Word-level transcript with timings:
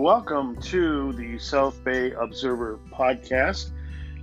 welcome 0.00 0.56
to 0.56 1.12
the 1.12 1.38
South 1.38 1.84
Bay 1.84 2.10
Observer 2.12 2.78
podcast. 2.90 3.68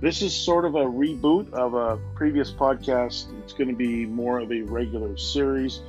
This 0.00 0.22
is 0.22 0.34
sort 0.34 0.64
of 0.64 0.74
a 0.74 0.84
reboot 0.84 1.52
of 1.52 1.74
a 1.74 2.00
previous 2.16 2.50
podcast. 2.50 3.26
It's 3.44 3.52
going 3.52 3.68
to 3.68 3.76
be 3.76 4.04
more 4.04 4.40
of 4.40 4.50
a 4.50 4.62
regular 4.62 5.16
series. 5.16 5.82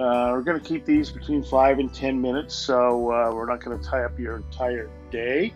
Uh, 0.00 0.32
we're 0.32 0.42
going 0.42 0.60
to 0.60 0.68
keep 0.68 0.84
these 0.84 1.10
between 1.10 1.44
five 1.44 1.78
and 1.78 1.94
ten 1.94 2.20
minutes, 2.20 2.56
so 2.56 3.12
uh, 3.12 3.32
we're 3.32 3.46
not 3.46 3.64
going 3.64 3.78
to 3.78 3.84
tie 3.84 4.02
up 4.02 4.18
your 4.18 4.38
entire 4.38 4.90
day. 5.12 5.54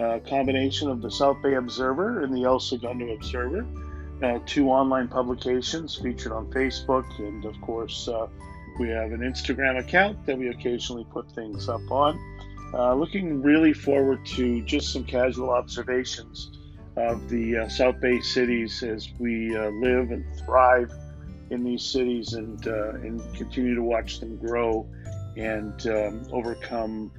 A 0.00 0.20
combination 0.20 0.90
of 0.90 1.00
the 1.00 1.10
South 1.10 1.40
Bay 1.40 1.54
Observer 1.54 2.24
and 2.24 2.36
the 2.36 2.44
El 2.44 2.60
Segundo 2.60 3.08
Observer, 3.14 3.66
uh, 4.22 4.38
two 4.44 4.68
online 4.68 5.08
publications 5.08 5.96
featured 5.96 6.32
on 6.32 6.50
Facebook, 6.50 7.06
and 7.20 7.46
of 7.46 7.58
course, 7.62 8.06
uh, 8.06 8.26
we 8.78 8.90
have 8.90 9.12
an 9.12 9.20
Instagram 9.20 9.78
account 9.78 10.26
that 10.26 10.36
we 10.36 10.48
occasionally 10.48 11.06
put 11.10 11.30
things 11.32 11.70
up 11.70 11.90
on. 11.90 12.20
Uh, 12.76 12.92
looking 12.92 13.40
really 13.40 13.72
forward 13.72 14.26
to 14.26 14.60
just 14.62 14.92
some 14.92 15.04
casual 15.04 15.50
observations 15.50 16.50
of 16.96 17.28
the 17.28 17.58
uh, 17.58 17.68
South 17.68 18.00
Bay 18.00 18.20
cities 18.20 18.82
as 18.82 19.08
we 19.20 19.56
uh, 19.56 19.68
live 19.70 20.10
and 20.10 20.24
thrive 20.40 20.92
in 21.50 21.62
these 21.62 21.84
cities 21.84 22.32
and 22.32 22.66
uh, 22.66 22.94
and 22.94 23.20
continue 23.36 23.76
to 23.76 23.82
watch 23.82 24.18
them 24.18 24.36
grow 24.38 24.84
and 25.36 25.86
um, 25.86 26.26
overcome 26.32 27.12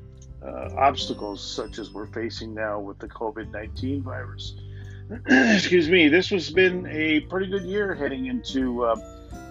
uh, 0.43 0.71
obstacles 0.77 1.41
such 1.41 1.79
as 1.79 1.89
we're 1.91 2.07
facing 2.07 2.53
now 2.53 2.77
with 2.77 2.99
the 2.99 3.07
COVID 3.07 3.49
19 3.51 4.03
virus. 4.03 4.55
Excuse 5.27 5.87
me. 5.87 6.09
This 6.09 6.29
has 6.31 6.49
been 6.49 6.85
a 6.87 7.21
pretty 7.21 7.47
good 7.47 7.63
year 7.63 7.95
heading 7.95 8.25
into 8.25 8.83
uh, 8.83 8.95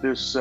this 0.03 0.33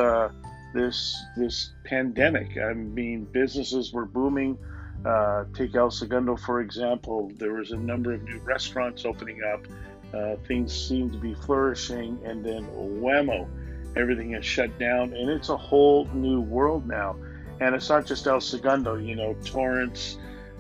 this 0.74 1.16
this 1.38 1.72
pandemic. 1.84 2.58
I 2.58 2.74
mean, 2.74 3.24
businesses 3.32 3.94
were 3.94 4.04
booming. 4.04 4.58
Uh, 5.04 5.44
take 5.52 5.74
El 5.74 5.90
Segundo, 5.90 6.36
for 6.36 6.60
example. 6.60 7.30
There 7.36 7.52
was 7.52 7.72
a 7.72 7.76
number 7.76 8.12
of 8.12 8.22
new 8.22 8.38
restaurants 8.38 9.04
opening 9.04 9.42
up. 9.42 9.66
Uh, 10.14 10.36
things 10.46 10.72
seem 10.72 11.10
to 11.10 11.18
be 11.18 11.34
flourishing, 11.34 12.18
and 12.24 12.44
then 12.44 12.66
whammo, 12.68 13.48
everything 13.96 14.34
is 14.34 14.46
shut 14.46 14.78
down, 14.78 15.12
and 15.12 15.28
it's 15.28 15.48
a 15.48 15.56
whole 15.56 16.06
new 16.14 16.40
world 16.40 16.86
now. 16.86 17.16
And 17.60 17.74
it's 17.74 17.88
not 17.88 18.06
just 18.06 18.26
El 18.26 18.40
Segundo, 18.40 18.96
you 18.96 19.14
know, 19.16 19.34
Torrance, 19.44 20.18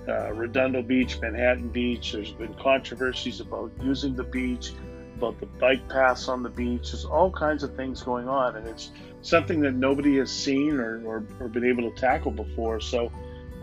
uh, 0.08 0.32
Redondo 0.32 0.82
Beach, 0.82 1.20
Manhattan 1.20 1.68
Beach. 1.68 2.12
There's 2.12 2.32
been 2.32 2.54
controversies 2.54 3.40
about 3.40 3.72
using 3.82 4.14
the 4.14 4.24
beach, 4.24 4.72
about 5.16 5.40
the 5.40 5.46
bike 5.46 5.88
paths 5.88 6.28
on 6.28 6.42
the 6.42 6.50
beach. 6.50 6.92
There's 6.92 7.04
all 7.04 7.30
kinds 7.30 7.62
of 7.62 7.74
things 7.76 8.02
going 8.02 8.28
on, 8.28 8.56
and 8.56 8.66
it's 8.66 8.90
something 9.22 9.60
that 9.60 9.74
nobody 9.74 10.18
has 10.18 10.30
seen 10.30 10.78
or, 10.78 11.02
or, 11.06 11.24
or 11.40 11.48
been 11.48 11.64
able 11.64 11.90
to 11.90 11.96
tackle 11.96 12.30
before. 12.30 12.80
So 12.80 13.10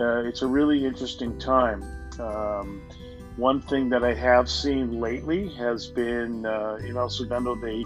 uh, 0.02 0.28
it's 0.28 0.42
a 0.42 0.48
really 0.48 0.86
interesting 0.86 1.38
time. 1.40 1.84
Um, 2.20 2.82
one 3.38 3.62
thing 3.62 3.90
that 3.90 4.04
I 4.04 4.14
have 4.14 4.50
seen 4.50 5.00
lately 5.00 5.50
has 5.56 5.88
been 5.88 6.46
uh, 6.46 6.80
in 6.84 6.98
El 6.98 7.10
Segundo, 7.10 7.56
they 7.56 7.84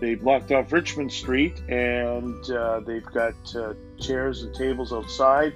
they 0.00 0.14
blocked 0.14 0.52
off 0.52 0.72
Richmond 0.72 1.10
Street 1.10 1.58
and 1.68 2.50
uh, 2.50 2.80
they've 2.80 3.04
got 3.04 3.34
uh, 3.54 3.74
chairs 3.98 4.42
and 4.42 4.54
tables 4.54 4.92
outside. 4.92 5.54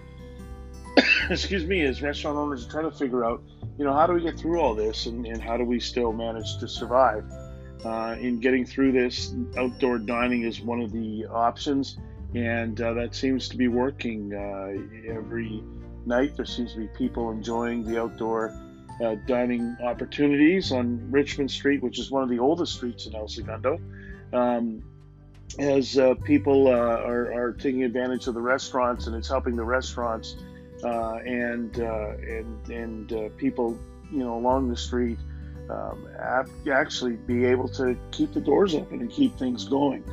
Excuse 1.31 1.65
me, 1.65 1.83
as 1.83 2.03
restaurant 2.03 2.37
owners 2.39 2.67
are 2.67 2.71
trying 2.71 2.91
to 2.91 2.97
figure 2.97 3.25
out, 3.25 3.43
you 3.79 3.85
know, 3.85 3.93
how 3.93 4.07
do 4.07 4.15
we 4.15 4.23
get 4.23 4.39
through 4.39 4.61
all 4.61 4.75
this 4.75 5.07
and, 5.07 5.27
and 5.27 5.43
how 5.43 5.57
do 5.57 5.65
we 5.65 5.79
still 5.79 6.13
manage 6.13 6.59
to 6.59 6.69
survive? 6.69 7.25
Uh, 7.85 8.17
in 8.21 8.41
getting 8.41 8.65
through 8.65 8.93
this, 8.93 9.35
outdoor 9.57 9.99
dining 9.99 10.43
is 10.43 10.61
one 10.61 10.81
of 10.81 10.93
the 10.93 11.25
options, 11.31 11.99
and 12.35 12.81
uh, 12.81 12.93
that 12.93 13.15
seems 13.15 13.49
to 13.49 13.57
be 13.57 13.69
working 13.69 14.35
uh, 14.35 15.11
every 15.11 15.63
night. 16.07 16.37
There 16.37 16.47
seems 16.47 16.73
to 16.73 16.79
be 16.79 16.89
people 16.89 17.31
enjoying 17.31 17.85
the 17.85 18.01
outdoor 18.01 18.55
uh, 19.03 19.17
dining 19.27 19.77
opportunities 19.83 20.73
on 20.73 21.11
Richmond 21.11 21.51
Street, 21.51 21.83
which 21.83 21.99
is 21.99 22.11
one 22.11 22.23
of 22.23 22.29
the 22.29 22.39
oldest 22.39 22.75
streets 22.75 23.07
in 23.07 23.15
El 23.15 23.29
Segundo. 23.29 23.81
Um, 24.33 24.83
as 25.59 25.99
uh, 25.99 26.15
people 26.25 26.69
uh, 26.69 26.71
are, 26.71 27.33
are, 27.33 27.53
taking 27.53 27.83
advantage 27.83 28.27
of 28.29 28.35
the 28.35 28.41
restaurants, 28.41 29.07
and 29.07 29.17
it's 29.17 29.29
helping 29.29 29.57
the 29.57 29.65
restaurants 29.65 30.37
uh, 30.85 31.17
and 31.27 31.81
uh, 31.81 32.13
and 32.19 32.69
and 32.71 33.13
uh, 33.13 33.29
people, 33.37 33.77
you 34.13 34.19
know, 34.19 34.37
along 34.37 34.69
the 34.69 34.77
street 34.77 35.19
um, 35.69 36.09
actually 36.71 37.15
be 37.15 37.45
able 37.45 37.69
to 37.69 37.97
keep 38.13 38.33
the 38.33 38.41
doors 38.41 38.75
open 38.75 39.01
and 39.01 39.11
keep 39.11 39.37
things 39.39 39.65
going. 39.65 40.05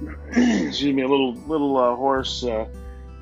Excuse 0.28 0.82
me, 0.82 1.02
a 1.02 1.08
little 1.08 1.34
little 1.34 1.96
hoarse. 1.96 2.44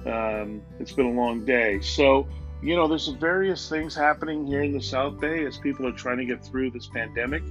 Um, 0.07 0.63
it's 0.81 0.93
been 0.93 1.07
a 1.07 1.13
long 1.13 1.45
day, 1.45 1.81
so 1.81 2.27
you 2.63 2.77
know, 2.77 2.87
there's 2.87 3.09
various 3.09 3.69
things 3.69 3.95
happening 3.95 4.47
here 4.47 4.63
in 4.63 4.73
the 4.73 4.81
South 4.81 5.19
Bay 5.21 5.45
as 5.45 5.59
people 5.59 5.87
are 5.87 5.93
trying 5.93 6.19
to 6.19 6.25
get 6.25 6.45
through 6.45 6.71
this 6.71 6.87
pandemic, 6.87 7.43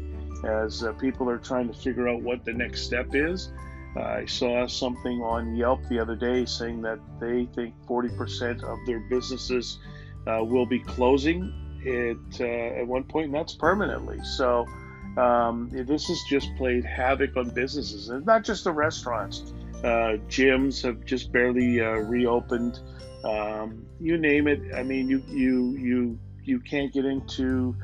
as 0.46 0.84
uh, 0.84 0.94
people 0.94 1.30
are 1.30 1.38
trying 1.38 1.68
to 1.68 1.74
figure 1.74 2.08
out 2.08 2.22
what 2.22 2.46
the 2.46 2.54
next 2.54 2.84
step 2.84 3.14
is. 3.14 3.52
Uh, 3.98 4.00
I 4.00 4.26
saw 4.26 4.66
something 4.68 5.22
on 5.22 5.54
Yelp 5.54 5.82
the 5.90 6.00
other 6.00 6.16
day 6.16 6.46
saying 6.46 6.82
that 6.84 7.00
they 7.20 7.46
think 7.54 7.76
40% 7.88 8.64
of 8.64 8.80
their 8.86 9.02
businesses 9.02 9.80
uh, 10.28 10.42
will 10.42 10.66
be 10.66 10.80
closing 10.80 11.54
it 11.84 12.18
uh, 12.40 12.80
at 12.80 12.88
one 12.88 13.04
point, 13.04 13.26
and 13.26 13.36
that's 13.36 13.54
permanently. 13.54 14.24
So 14.24 14.66
um, 15.18 15.70
this 15.74 16.08
has 16.08 16.22
just 16.30 16.56
played 16.56 16.86
havoc 16.86 17.36
on 17.36 17.50
businesses, 17.50 18.08
and 18.08 18.26
not 18.26 18.46
just 18.46 18.64
the 18.64 18.72
restaurants. 18.72 19.54
Uh, 19.84 20.18
gyms 20.30 20.84
have 20.84 21.04
just 21.06 21.32
barely 21.32 21.82
uh, 21.82 21.92
reopened. 21.92 22.80
Um, 23.24 23.86
you 24.00 24.18
name 24.18 24.48
it. 24.48 24.62
I 24.76 24.84
mean, 24.84 25.10
you 25.10 25.24
you 25.28 25.78
you 25.78 26.20
you 26.44 26.60
can't 26.60 26.94
get 26.94 27.06
into 27.06 27.76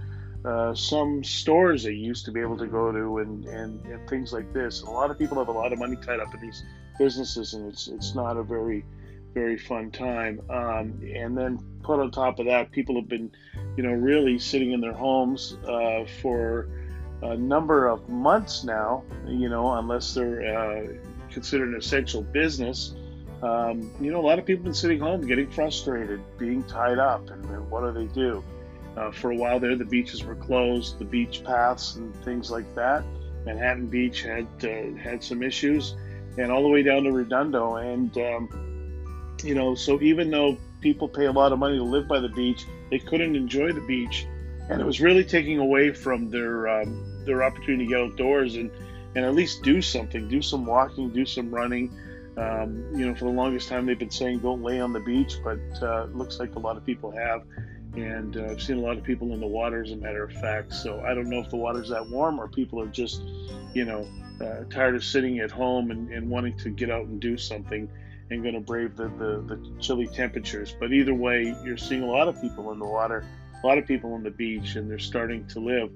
uh, 0.45 0.73
some 0.73 1.23
stores 1.23 1.83
that 1.83 1.93
you 1.93 2.05
used 2.05 2.25
to 2.25 2.31
be 2.31 2.39
able 2.39 2.57
to 2.57 2.67
go 2.67 2.91
to 2.91 3.17
and, 3.19 3.45
and, 3.45 3.85
and 3.85 4.09
things 4.09 4.31
like 4.31 4.53
this. 4.53 4.81
A 4.81 4.89
lot 4.89 5.11
of 5.11 5.17
people 5.17 5.37
have 5.37 5.47
a 5.47 5.51
lot 5.51 5.73
of 5.73 5.79
money 5.79 5.95
tied 5.97 6.19
up 6.19 6.33
in 6.33 6.41
these 6.41 6.63
businesses, 6.97 7.53
and 7.53 7.71
it's 7.71 7.87
it's 7.87 8.15
not 8.15 8.37
a 8.37 8.43
very 8.43 8.85
very 9.33 9.57
fun 9.57 9.91
time. 9.91 10.41
Um, 10.49 10.99
and 11.15 11.37
then 11.37 11.59
put 11.83 11.99
on 11.99 12.11
top 12.11 12.39
of 12.39 12.45
that, 12.45 12.71
people 12.71 12.95
have 12.95 13.07
been, 13.07 13.31
you 13.75 13.83
know, 13.83 13.91
really 13.91 14.39
sitting 14.39 14.71
in 14.71 14.81
their 14.81 14.93
homes 14.93 15.57
uh, 15.67 16.05
for 16.21 16.69
a 17.21 17.35
number 17.35 17.87
of 17.87 18.07
months 18.09 18.63
now. 18.63 19.03
You 19.27 19.49
know, 19.49 19.73
unless 19.73 20.13
they're 20.13 20.57
uh, 20.57 20.93
considered 21.37 21.69
an 21.69 21.75
essential 21.75 22.23
business. 22.23 22.95
Um, 23.43 23.91
you 24.01 24.11
know, 24.11 24.19
a 24.19 24.25
lot 24.25 24.39
of 24.39 24.45
people 24.47 24.61
have 24.61 24.63
been 24.65 24.73
sitting 24.73 24.99
home 24.99 25.21
getting 25.21 25.51
frustrated, 25.51 26.19
being 26.39 26.63
tied 26.63 26.97
up, 26.97 27.29
and, 27.29 27.45
and 27.45 27.69
what 27.69 27.81
do 27.81 27.91
they 27.91 28.11
do? 28.11 28.43
Uh, 28.97 29.11
for 29.11 29.29
a 29.29 29.35
while 29.35 29.59
there, 29.59 29.75
the 29.75 29.85
beaches 29.85 30.23
were 30.23 30.33
closed, 30.33 30.97
the 30.97 31.05
beach 31.05 31.43
paths 31.43 31.95
and 31.97 32.15
things 32.23 32.49
like 32.49 32.73
that. 32.73 33.03
Manhattan 33.45 33.85
Beach 33.85 34.23
had 34.23 34.47
uh, 34.63 34.97
had 34.97 35.23
some 35.23 35.43
issues, 35.43 35.95
and 36.39 36.51
all 36.51 36.63
the 36.63 36.69
way 36.69 36.81
down 36.81 37.03
to 37.03 37.11
Redondo. 37.11 37.75
And 37.75 38.17
um, 38.17 39.37
you 39.43 39.53
know, 39.53 39.75
so 39.75 40.01
even 40.01 40.31
though 40.31 40.57
people 40.81 41.07
pay 41.07 41.25
a 41.25 41.31
lot 41.31 41.51
of 41.51 41.59
money 41.59 41.77
to 41.77 41.83
live 41.83 42.07
by 42.07 42.19
the 42.19 42.29
beach, 42.29 42.65
they 42.89 42.97
couldn't 42.97 43.35
enjoy 43.35 43.71
the 43.71 43.81
beach, 43.81 44.25
and 44.69 44.81
it 44.81 44.85
was 44.85 44.99
really 44.99 45.23
taking 45.23 45.59
away 45.59 45.93
from 45.93 46.31
their 46.31 46.67
um, 46.67 47.23
their 47.25 47.43
opportunity 47.43 47.85
to 47.85 47.89
get 47.89 48.01
outdoors 48.01 48.55
and 48.55 48.71
and 49.17 49.25
at 49.25 49.33
least 49.33 49.63
do 49.63 49.81
something, 49.81 50.27
do 50.27 50.43
some 50.43 50.63
walking, 50.63 51.09
do 51.09 51.25
some 51.25 51.49
running. 51.49 51.91
Um, 52.37 52.85
you 52.95 53.07
know, 53.07 53.15
for 53.15 53.25
the 53.25 53.31
longest 53.31 53.67
time 53.67 53.87
they've 53.87 53.97
been 53.97 54.11
saying 54.11 54.39
don't 54.39 54.61
lay 54.61 54.79
on 54.79 54.93
the 54.93 54.99
beach, 54.99 55.37
but 55.43 55.57
uh, 55.81 56.05
looks 56.13 56.39
like 56.39 56.53
a 56.53 56.59
lot 56.59 56.77
of 56.77 56.85
people 56.85 57.09
have. 57.09 57.41
And 57.95 58.37
uh, 58.37 58.51
I've 58.51 58.61
seen 58.61 58.77
a 58.77 58.81
lot 58.81 58.95
of 58.95 59.03
people 59.03 59.33
in 59.33 59.39
the 59.39 59.47
water, 59.47 59.81
as 59.81 59.91
a 59.91 59.95
matter 59.95 60.23
of 60.23 60.31
fact. 60.33 60.71
So 60.71 61.01
I 61.01 61.15
don't 61.15 61.31
know 61.31 61.39
if 61.39 61.49
the 61.49 61.55
water's 61.55 61.89
that 61.89 62.07
warm 62.07 62.39
or 62.39 62.47
people 62.47 62.79
are 62.79 62.87
just, 62.87 63.23
you 63.73 63.85
know, 63.85 64.07
uh, 64.39 64.65
tired 64.69 64.93
of 64.93 65.03
sitting 65.03 65.39
at 65.39 65.49
home 65.49 65.89
and, 65.89 66.11
and, 66.11 66.29
wanting 66.29 66.55
to 66.59 66.69
get 66.69 66.91
out 66.91 67.07
and 67.07 67.19
do 67.19 67.37
something 67.39 67.89
and 68.29 68.43
going 68.43 68.53
to 68.53 68.59
brave 68.59 68.95
the, 68.95 69.07
the, 69.17 69.41
the 69.47 69.73
chilly 69.79 70.05
temperatures. 70.05 70.75
But 70.79 70.93
either 70.93 71.15
way, 71.15 71.55
you're 71.65 71.75
seeing 71.75 72.03
a 72.03 72.11
lot 72.11 72.27
of 72.27 72.39
people 72.39 72.71
in 72.71 72.77
the 72.77 72.85
water, 72.85 73.25
a 73.63 73.65
lot 73.65 73.79
of 73.79 73.87
people 73.87 74.13
on 74.13 74.21
the 74.21 74.29
beach, 74.29 74.75
and 74.75 74.87
they're 74.91 74.99
starting 74.99 75.47
to 75.47 75.59
live. 75.59 75.89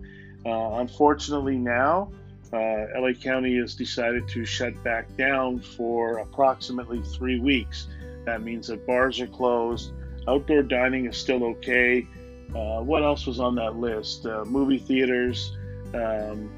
Uh, 0.44 0.80
unfortunately, 0.80 1.60
now, 1.60 2.12
uh, 2.54 3.00
LA 3.00 3.14
County 3.14 3.58
has 3.58 3.76
decided 3.76 4.28
to 4.30 4.46
shut 4.46 4.82
back 4.84 5.16
down 5.16 5.60
for 5.60 6.18
approximately 6.18 7.02
three 7.02 7.40
weeks. 7.40 7.88
That 8.26 8.42
means 8.42 8.68
that 8.68 8.86
bars 8.86 9.20
are 9.20 9.28
closed, 9.28 9.94
outdoor 10.28 10.64
dining 10.64 11.06
is 11.08 11.18
still 11.18 11.44
okay. 11.44 12.08
Uh, 12.54 12.82
what 12.82 13.04
else 13.04 13.26
was 13.26 13.40
on 13.40 13.56
that 13.56 13.78
list? 13.78 14.26
Uh, 14.26 14.44
movie 14.46 14.78
theaters. 14.78 15.58
Um, 15.94 16.52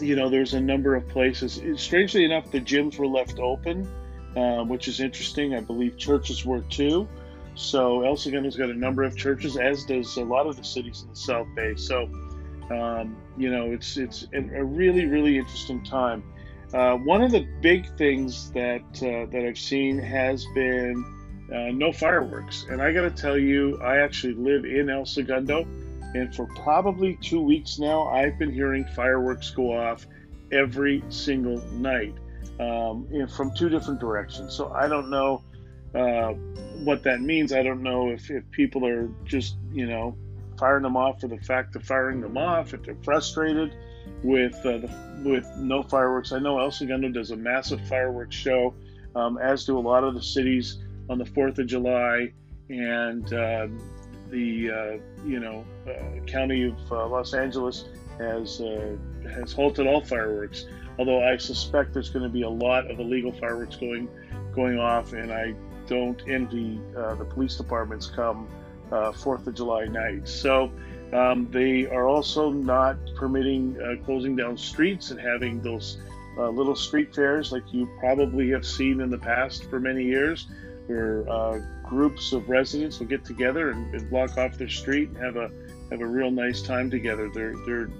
you 0.00 0.16
know, 0.16 0.28
there's 0.28 0.54
a 0.54 0.60
number 0.60 0.94
of 0.94 1.06
places. 1.08 1.60
Strangely 1.80 2.24
enough, 2.24 2.50
the 2.50 2.60
gyms 2.60 2.98
were 2.98 3.06
left 3.06 3.38
open, 3.38 3.88
uh, 4.36 4.64
which 4.64 4.88
is 4.88 5.00
interesting. 5.00 5.54
I 5.54 5.60
believe 5.60 5.96
churches 5.96 6.44
were 6.44 6.60
too. 6.62 7.08
So 7.54 8.02
El 8.02 8.16
Segundo's 8.16 8.56
got 8.56 8.68
a 8.68 8.74
number 8.74 9.02
of 9.02 9.16
churches, 9.16 9.56
as 9.56 9.84
does 9.84 10.16
a 10.16 10.24
lot 10.24 10.46
of 10.46 10.56
the 10.56 10.64
cities 10.64 11.02
in 11.02 11.10
the 11.10 11.16
South 11.16 11.46
Bay. 11.54 11.74
So 11.76 12.08
um, 12.70 13.16
you 13.36 13.50
know, 13.50 13.72
it's 13.72 13.96
it's 13.96 14.26
a 14.32 14.64
really 14.64 15.06
really 15.06 15.38
interesting 15.38 15.82
time. 15.84 16.22
Uh, 16.74 16.96
one 16.96 17.22
of 17.22 17.30
the 17.30 17.46
big 17.60 17.86
things 17.96 18.50
that 18.52 18.82
uh, 18.96 19.30
that 19.30 19.44
I've 19.46 19.58
seen 19.58 19.98
has 19.98 20.44
been 20.54 21.04
uh, 21.52 21.70
no 21.72 21.92
fireworks. 21.92 22.66
And 22.68 22.82
I 22.82 22.92
got 22.92 23.02
to 23.02 23.10
tell 23.10 23.38
you, 23.38 23.80
I 23.80 23.98
actually 23.98 24.34
live 24.34 24.64
in 24.64 24.90
El 24.90 25.06
Segundo, 25.06 25.66
and 26.14 26.34
for 26.34 26.46
probably 26.56 27.18
two 27.20 27.40
weeks 27.40 27.78
now, 27.78 28.08
I've 28.08 28.38
been 28.38 28.52
hearing 28.52 28.84
fireworks 28.96 29.50
go 29.50 29.76
off 29.76 30.06
every 30.52 31.02
single 31.08 31.58
night 31.72 32.14
um, 32.58 33.06
from 33.28 33.54
two 33.54 33.68
different 33.68 34.00
directions. 34.00 34.54
So 34.54 34.72
I 34.72 34.88
don't 34.88 35.10
know 35.10 35.42
uh, 35.94 36.32
what 36.84 37.02
that 37.04 37.20
means. 37.20 37.52
I 37.52 37.62
don't 37.62 37.82
know 37.82 38.10
if, 38.10 38.30
if 38.30 38.48
people 38.50 38.86
are 38.86 39.08
just, 39.24 39.56
you 39.72 39.86
know, 39.86 40.16
firing 40.58 40.82
them 40.82 40.96
off 40.96 41.20
for 41.20 41.28
the 41.28 41.38
fact 41.38 41.76
of 41.76 41.82
firing 41.82 42.20
them 42.20 42.36
off, 42.36 42.74
if 42.74 42.82
they're 42.82 42.96
frustrated 43.02 43.74
with 44.22 44.54
uh, 44.64 44.78
the, 44.78 44.90
with 45.24 45.46
no 45.56 45.82
fireworks. 45.82 46.32
I 46.32 46.38
know 46.38 46.58
El 46.58 46.70
Segundo 46.70 47.08
does 47.08 47.30
a 47.30 47.36
massive 47.36 47.80
fireworks 47.88 48.36
show, 48.36 48.74
um, 49.14 49.38
as 49.38 49.64
do 49.64 49.78
a 49.78 49.80
lot 49.80 50.04
of 50.04 50.14
the 50.14 50.22
cities 50.22 50.78
on 51.08 51.18
the 51.18 51.24
4th 51.24 51.58
of 51.58 51.66
July, 51.66 52.32
and 52.68 53.24
um, 53.32 53.80
the 54.30 54.70
uh, 54.70 55.24
you 55.26 55.40
know 55.40 55.64
uh, 55.88 56.24
county 56.26 56.64
of 56.64 56.92
uh, 56.92 57.06
Los 57.06 57.34
Angeles 57.34 57.84
has 58.18 58.60
uh, 58.60 58.96
has 59.32 59.52
halted 59.52 59.86
all 59.86 60.00
fireworks. 60.00 60.66
Although 60.98 61.22
I 61.22 61.36
suspect 61.36 61.92
there's 61.92 62.08
going 62.08 62.22
to 62.22 62.30
be 62.30 62.42
a 62.42 62.48
lot 62.48 62.90
of 62.90 62.98
illegal 62.98 63.32
fireworks 63.32 63.76
going 63.76 64.08
going 64.54 64.78
off, 64.78 65.12
and 65.12 65.32
I 65.32 65.54
don't 65.86 66.20
envy 66.28 66.80
uh, 66.96 67.14
the 67.14 67.24
police 67.24 67.56
departments 67.56 68.06
come 68.06 68.48
Fourth 69.16 69.46
of 69.46 69.54
July 69.54 69.86
night. 69.86 70.28
So. 70.28 70.70
Um, 71.12 71.48
they 71.52 71.86
are 71.86 72.08
also 72.08 72.50
not 72.50 72.96
permitting 73.14 73.78
closing 74.04 74.34
down 74.34 74.58
streets 74.58 75.12
and 75.12 75.20
having 75.20 75.62
those 75.62 75.98
little 76.36 76.74
street 76.74 77.14
fairs 77.14 77.52
like 77.52 77.62
you 77.72 77.88
probably 78.00 78.50
have 78.50 78.66
seen 78.66 79.00
in 79.00 79.08
the 79.08 79.16
past 79.16 79.70
for 79.70 79.78
many 79.78 80.02
years 80.02 80.48
where 80.86 81.28
uh, 81.28 81.60
groups 81.84 82.32
of 82.32 82.48
residents 82.48 82.98
will 82.98 83.06
get 83.06 83.24
together 83.24 83.70
and, 83.70 83.94
and, 83.94 84.08
block 84.10 84.36
off 84.38 84.56
their 84.56 84.68
street 84.68 85.08
and 85.08 85.16
have 85.18 85.36
a 85.36 85.50
have 85.90 86.00
a 86.00 86.06
real 86.06 86.30
nice 86.30 86.62
time 86.62 86.90
together. 86.90 87.28
They're 87.32 87.54
they're 87.64 87.90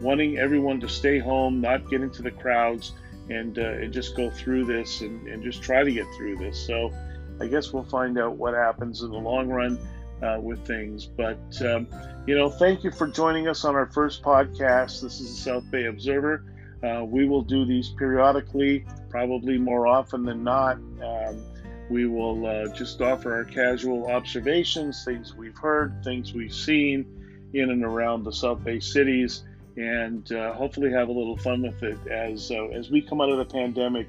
wanting 0.00 0.38
everyone 0.38 0.80
to 0.80 0.88
stay 0.88 1.18
home, 1.18 1.60
not 1.60 1.88
get 1.90 2.00
into 2.00 2.22
the 2.22 2.30
crowds, 2.30 2.92
and 3.28 3.58
uh, 3.58 3.62
and 3.62 3.92
just 3.92 4.16
go 4.16 4.30
through 4.30 4.64
this 4.64 5.00
and, 5.00 5.26
and 5.26 5.42
just 5.42 5.62
try 5.62 5.84
to 5.84 5.92
get 5.92 6.06
through 6.16 6.36
this. 6.36 6.58
So 6.58 6.92
I 7.40 7.46
guess 7.46 7.72
we'll 7.72 7.84
find 7.84 8.18
out 8.18 8.36
what 8.36 8.54
happens 8.54 9.02
in 9.02 9.10
the 9.10 9.18
long 9.18 9.48
run 9.48 9.78
uh, 10.22 10.38
with 10.40 10.66
things. 10.66 11.06
But 11.06 11.40
um, 11.62 11.86
you 12.26 12.36
know, 12.36 12.50
thank 12.50 12.84
you 12.84 12.90
for 12.90 13.06
joining 13.06 13.48
us 13.48 13.64
on 13.64 13.74
our 13.74 13.86
first 13.86 14.22
podcast. 14.22 15.02
This 15.02 15.20
is 15.20 15.36
the 15.36 15.42
South 15.42 15.70
Bay 15.70 15.86
Observer. 15.86 16.44
Uh, 16.82 17.04
we 17.04 17.28
will 17.28 17.42
do 17.42 17.64
these 17.64 17.90
periodically, 17.90 18.86
probably 19.10 19.58
more 19.58 19.86
often 19.86 20.24
than 20.24 20.42
not. 20.42 20.76
Um, 20.76 21.44
we 21.90 22.06
will 22.06 22.46
uh, 22.46 22.68
just 22.72 23.02
offer 23.02 23.34
our 23.34 23.44
casual 23.44 24.10
observations, 24.10 25.04
things 25.04 25.34
we've 25.34 25.58
heard, 25.58 26.02
things 26.04 26.32
we've 26.32 26.54
seen 26.54 27.04
in 27.52 27.70
and 27.70 27.84
around 27.84 28.22
the 28.22 28.32
South 28.32 28.62
Bay 28.62 28.78
cities, 28.78 29.42
and 29.76 30.30
uh, 30.32 30.52
hopefully 30.54 30.90
have 30.92 31.08
a 31.08 31.12
little 31.12 31.36
fun 31.36 31.62
with 31.62 31.82
it. 31.82 31.98
As 32.06 32.50
uh, 32.50 32.66
as 32.66 32.90
we 32.90 33.02
come 33.02 33.20
out 33.20 33.30
of 33.30 33.38
the 33.38 33.44
pandemic, 33.44 34.06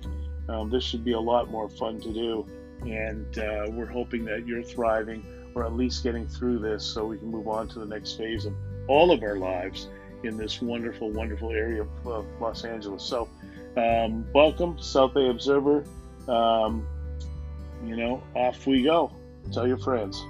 um, 0.47 0.69
this 0.69 0.83
should 0.83 1.03
be 1.03 1.13
a 1.13 1.19
lot 1.19 1.49
more 1.49 1.67
fun 1.67 1.99
to 2.01 2.13
do, 2.13 2.45
and 2.81 3.37
uh, 3.39 3.65
we're 3.71 3.87
hoping 3.87 4.23
that 4.25 4.47
you're 4.47 4.63
thriving 4.63 5.25
or 5.55 5.65
at 5.65 5.73
least 5.73 6.03
getting 6.03 6.27
through 6.27 6.59
this, 6.59 6.83
so 6.83 7.05
we 7.05 7.17
can 7.17 7.29
move 7.29 7.47
on 7.47 7.67
to 7.69 7.79
the 7.79 7.85
next 7.85 8.17
phase 8.17 8.45
of 8.45 8.53
all 8.87 9.11
of 9.11 9.21
our 9.23 9.37
lives 9.37 9.87
in 10.23 10.37
this 10.37 10.61
wonderful, 10.61 11.11
wonderful 11.11 11.51
area 11.51 11.81
of, 11.81 12.07
of 12.07 12.25
Los 12.39 12.63
Angeles. 12.63 13.03
So, 13.03 13.27
um, 13.77 14.25
welcome, 14.33 14.77
South 14.79 15.13
Bay 15.13 15.29
Observer. 15.29 15.83
Um, 16.27 16.87
you 17.85 17.95
know, 17.95 18.23
off 18.35 18.67
we 18.67 18.83
go. 18.83 19.11
Tell 19.51 19.67
your 19.67 19.79
friends. 19.79 20.23